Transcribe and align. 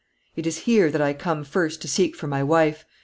It 0.35 0.47
is 0.47 0.61
here 0.65 0.89
that 0.89 0.99
I 0.99 1.13
come 1.13 1.43
first 1.43 1.79
to 1.83 1.87
seek 1.87 2.15
for 2.15 2.25
my 2.25 2.41
wife. 2.43 2.85